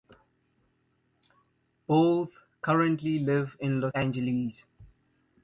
Both 1.85 2.31
currently 2.63 3.19
live 3.19 3.55
in 3.59 3.79
Los 3.81 3.91
Angeles. 3.93 4.65